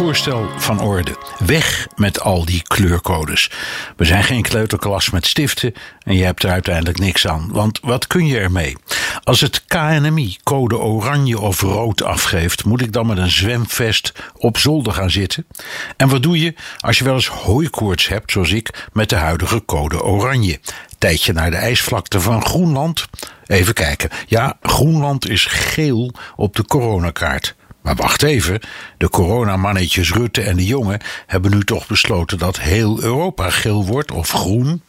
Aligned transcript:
Voorstel 0.00 0.48
van 0.56 0.80
orde. 0.80 1.16
Weg 1.38 1.86
met 1.96 2.20
al 2.20 2.44
die 2.44 2.62
kleurcodes. 2.62 3.50
We 3.96 4.04
zijn 4.04 4.24
geen 4.24 4.42
kleuterklas 4.42 5.10
met 5.10 5.26
stiften 5.26 5.74
en 6.02 6.16
je 6.16 6.24
hebt 6.24 6.42
er 6.42 6.50
uiteindelijk 6.50 6.98
niks 6.98 7.26
aan. 7.26 7.48
Want 7.52 7.78
wat 7.82 8.06
kun 8.06 8.26
je 8.26 8.38
ermee? 8.38 8.76
Als 9.24 9.40
het 9.40 9.64
KNMI 9.66 10.36
code 10.42 10.78
oranje 10.78 11.40
of 11.40 11.60
rood 11.60 12.02
afgeeft, 12.02 12.64
moet 12.64 12.80
ik 12.80 12.92
dan 12.92 13.06
met 13.06 13.18
een 13.18 13.30
zwemvest 13.30 14.12
op 14.36 14.58
zolder 14.58 14.92
gaan 14.92 15.10
zitten? 15.10 15.46
En 15.96 16.08
wat 16.08 16.22
doe 16.22 16.40
je 16.40 16.54
als 16.78 16.98
je 16.98 17.04
wel 17.04 17.14
eens 17.14 17.28
hooikoorts 17.28 18.08
hebt, 18.08 18.32
zoals 18.32 18.52
ik, 18.52 18.88
met 18.92 19.08
de 19.08 19.16
huidige 19.16 19.64
code 19.64 20.02
oranje? 20.02 20.60
Tijdje 20.98 21.32
naar 21.32 21.50
de 21.50 21.56
ijsvlakte 21.56 22.20
van 22.20 22.44
Groenland? 22.44 23.06
Even 23.46 23.74
kijken. 23.74 24.10
Ja, 24.26 24.56
Groenland 24.62 25.28
is 25.28 25.44
geel 25.44 26.12
op 26.36 26.56
de 26.56 26.64
coronakaart. 26.64 27.54
Maar 27.82 27.94
wacht 27.94 28.22
even, 28.22 28.60
de 28.96 29.08
coronamannetjes 29.08 30.12
Rutte 30.12 30.40
en 30.40 30.56
de 30.56 30.66
jongen 30.66 31.00
hebben 31.26 31.50
nu 31.50 31.64
toch 31.64 31.86
besloten 31.86 32.38
dat 32.38 32.60
heel 32.60 33.02
Europa 33.02 33.50
geel 33.50 33.86
wordt 33.86 34.10
of 34.12 34.30
groen. 34.30 34.82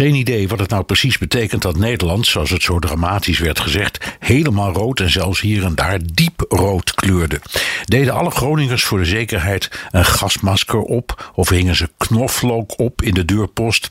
Geen 0.00 0.14
idee 0.14 0.48
wat 0.48 0.58
het 0.58 0.70
nou 0.70 0.82
precies 0.82 1.18
betekent 1.18 1.62
dat 1.62 1.76
Nederland, 1.76 2.26
zoals 2.26 2.50
het 2.50 2.62
zo 2.62 2.78
dramatisch 2.78 3.38
werd 3.38 3.60
gezegd, 3.60 4.16
helemaal 4.18 4.72
rood 4.72 5.00
en 5.00 5.10
zelfs 5.10 5.40
hier 5.40 5.64
en 5.64 5.74
daar 5.74 5.98
diep 6.12 6.44
rood 6.48 6.94
kleurde. 6.94 7.40
Deden 7.84 8.14
alle 8.14 8.30
Groningers 8.30 8.84
voor 8.84 8.98
de 8.98 9.04
zekerheid 9.04 9.70
een 9.90 10.04
gasmasker 10.04 10.80
op 10.80 11.32
of 11.34 11.48
hingen 11.48 11.76
ze 11.76 11.90
knoflook 11.96 12.78
op 12.78 13.02
in 13.02 13.14
de 13.14 13.24
deurpost? 13.24 13.90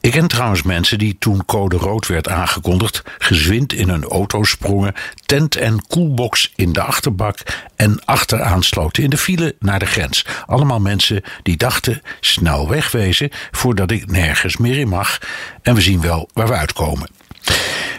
Ik 0.00 0.10
ken 0.10 0.28
trouwens 0.28 0.62
mensen 0.62 0.98
die 0.98 1.16
toen 1.18 1.44
code 1.44 1.76
rood 1.76 2.06
werd 2.06 2.28
aangekondigd, 2.28 3.02
gezwind 3.18 3.72
in 3.72 3.88
een 3.88 4.04
auto 4.04 4.44
sprongen, 4.44 4.94
tent 5.26 5.56
en 5.56 5.86
koelbox 5.86 6.52
in 6.56 6.72
de 6.72 6.82
achterbak 6.82 7.38
en 7.76 8.04
achteraan 8.04 8.62
sloten 8.62 9.02
in 9.02 9.10
de 9.10 9.18
file 9.18 9.54
naar 9.58 9.78
de 9.78 9.86
grens. 9.86 10.26
Allemaal 10.46 10.80
mensen 10.80 11.22
die 11.42 11.56
dachten 11.56 12.02
snel 12.20 12.68
wegwezen 12.68 13.30
voordat 13.50 13.90
ik 13.90 14.10
nergens 14.10 14.56
meer 14.56 14.78
in 14.78 14.88
mag 14.88 15.18
en 15.62 15.74
we 15.74 15.80
zien 15.80 16.00
wel 16.00 16.28
waar 16.32 16.46
we 16.46 16.54
uitkomen. 16.54 17.08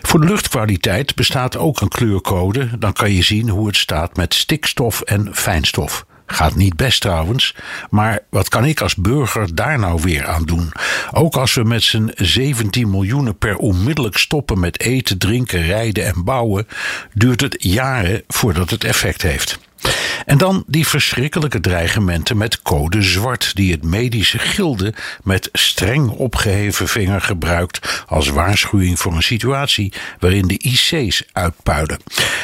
Voor 0.02 0.20
de 0.20 0.28
luchtkwaliteit 0.28 1.16
bestaat 1.16 1.58
ook 1.58 1.82
een 1.82 1.88
kleurcode. 1.88 2.78
Dan 2.80 2.94
kan 2.94 3.12
je 3.12 3.22
zien 3.22 3.50
hoe 3.50 3.68
het 3.68 3.76
staat 3.76 4.16
met 4.16 4.34
stikstof 4.34 5.02
en 5.02 5.36
fijnstof. 5.36 6.06
Gaat 6.26 6.56
niet 6.56 6.76
best 6.76 7.02
trouwens, 7.02 7.56
maar 7.90 8.20
wat 8.30 8.50
kan 8.50 8.66
ik 8.66 8.82
als 8.82 8.96
burger 8.96 9.56
daar 9.56 9.80
nou 9.80 10.02
weer 10.02 10.28
aan 10.28 10.44
doen? 10.44 10.72
Ook 11.12 11.36
als 11.36 11.54
we 11.54 11.64
met 11.64 11.84
z'n 11.84 12.12
17 12.16 12.90
miljoenen 12.90 13.38
per 13.38 13.58
onmiddellijk 13.58 14.18
stoppen 14.18 14.60
met 14.60 14.80
eten, 14.80 15.18
drinken, 15.18 15.62
rijden 15.62 16.06
en 16.06 16.24
bouwen, 16.24 16.68
duurt 17.14 17.42
het 17.42 17.56
jaren 17.60 18.24
voordat 18.28 18.70
het 18.70 18.84
effect 18.84 19.22
heeft. 19.22 19.60
En 20.28 20.38
dan 20.38 20.64
die 20.68 20.88
verschrikkelijke 20.88 21.60
dreigementen 21.60 22.38
met 22.38 22.62
code 22.62 23.02
zwart, 23.02 23.56
die 23.56 23.72
het 23.72 23.84
medische 23.84 24.40
gilde 24.40 24.94
met 25.24 25.50
streng 25.54 26.10
opgeheven 26.10 26.88
vinger 26.88 27.22
gebruikt 27.22 28.04
als 28.08 28.30
waarschuwing 28.30 29.00
voor 29.00 29.14
een 29.14 29.24
situatie 29.24 29.94
waarin 30.20 30.48
de 30.48 30.58
IC's 30.58 31.24
uitpuilen. 31.32 32.00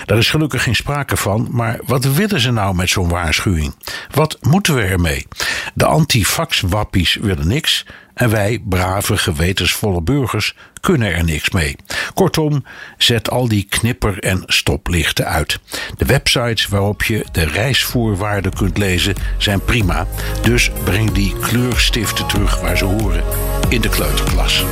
Daar 0.06 0.18
is 0.18 0.30
gelukkig 0.30 0.64
geen 0.64 0.76
sprake 0.76 1.18
van, 1.18 1.48
maar 1.52 1.80
wat 1.86 2.04
willen 2.06 2.40
ze 2.40 2.52
nou 2.52 2.76
met 2.76 2.90
zo'n 2.90 3.10
waarschuwing? 3.10 3.76
Wat 4.12 4.38
moeten 4.42 4.76
we 4.76 4.82
ermee? 4.82 5.28
De 5.74 5.86
antifax-wappies 5.86 7.16
willen 7.16 7.48
niks 7.48 7.86
en 8.14 8.30
wij, 8.30 8.62
brave, 8.66 9.18
gewetensvolle 9.18 10.02
burgers, 10.02 10.56
kunnen 10.82 11.14
er 11.14 11.24
niks 11.24 11.50
mee. 11.50 11.76
Kortom, 12.14 12.66
zet 12.98 13.30
al 13.30 13.48
die 13.48 13.66
knipper- 13.70 14.20
en 14.20 14.44
stoplichten 14.46 15.26
uit. 15.26 15.60
De 15.98 16.06
websites 16.06 16.68
waarop 16.68 17.04
je 17.04 17.26
de 17.32 17.46
reisvoorwaarden 17.46 18.54
kunt 18.54 18.78
lezen 18.78 19.16
zijn 19.38 19.64
prima. 19.66 20.08
Dus 20.42 20.72
breng 20.84 21.12
die 21.12 21.36
kleurstiften 21.40 22.28
terug 22.28 22.62
waar 22.62 22.78
ze 22.78 22.86
horen: 22.86 23.24
in 23.70 23.82
de 23.82 23.90
kleuterklas. 23.90 24.64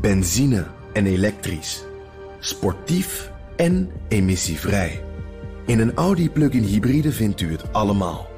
Benzine 0.00 0.66
en 0.92 1.06
elektrisch. 1.06 1.82
Sportief 2.40 3.30
en 3.56 3.90
emissievrij. 4.08 5.02
In 5.66 5.78
een 5.80 5.94
Audi 5.94 6.30
plug-in 6.30 6.62
hybride 6.62 7.12
vindt 7.12 7.40
u 7.40 7.52
het 7.52 7.72
allemaal. 7.72 8.37